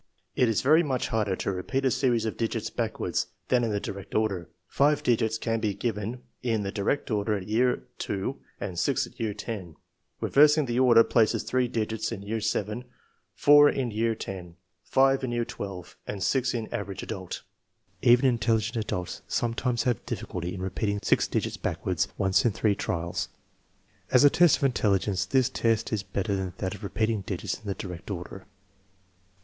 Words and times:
It 0.35 0.49
is 0.49 0.63
very 0.63 0.81
much 0.81 1.09
harder 1.09 1.35
to 1.35 1.51
repeat 1.51 1.85
a 1.85 1.91
series 1.91 2.25
of 2.25 2.35
digits 2.35 2.71
back 2.71 2.99
wards 2.99 3.27
than 3.49 3.63
in 3.63 3.69
the 3.69 3.79
direct 3.79 4.15
order. 4.15 4.49
Five 4.67 5.03
digits 5.03 5.37
can 5.37 5.59
be 5.59 5.75
given 5.75 6.23
in 6.41 6.63
the 6.63 6.71
direct 6.71 7.11
order 7.11 7.35
at 7.35 7.47
year 7.47 7.83
II, 8.09 8.33
and 8.59 8.79
six 8.79 9.05
at 9.05 9.19
year 9.19 9.35
X. 9.37 9.75
Revers 10.19 10.57
ing 10.57 10.65
the 10.65 10.79
order 10.79 11.03
places 11.03 11.43
three 11.43 11.67
digits 11.67 12.11
in 12.11 12.23
year 12.23 12.39
VII, 12.41 12.85
four 13.35 13.69
in 13.69 13.91
year 13.91 14.17
X, 14.19 14.55
five 14.81 15.23
in 15.23 15.31
year 15.31 15.45
XII, 15.47 15.93
and 16.07 16.23
six 16.23 16.55
in" 16.55 16.67
average 16.73 17.03
adult" 17.03 17.43
Even 18.01 18.39
208 18.39 18.41
THE 18.41 18.43
MEASUREMENT 18.43 18.43
OF 18.43 18.49
INTELLIGENCE 18.49 18.67
intelligent 18.71 18.77
adults 18.83 19.21
sometimes 19.27 19.83
have 19.83 20.05
difficulty 20.07 20.55
in 20.55 20.63
repeating 20.63 20.99
six 21.03 21.27
digits 21.27 21.57
backwards, 21.57 22.07
once 22.17 22.43
in 22.43 22.51
three 22.51 22.73
trials. 22.73 23.29
As 24.09 24.23
a 24.23 24.31
test 24.31 24.57
of 24.57 24.63
intelligence 24.63 25.25
this 25.27 25.47
test 25.51 25.93
is 25.93 26.01
better 26.01 26.35
than 26.35 26.53
that 26.57 26.73
of 26.73 26.81
repeating 26.83 27.21
digits 27.21 27.59
in 27.59 27.67
the 27.67 27.75
direct 27.75 28.09
order. 28.09 28.47